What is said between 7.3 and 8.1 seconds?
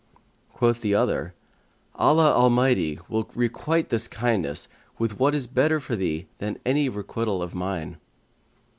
of mine."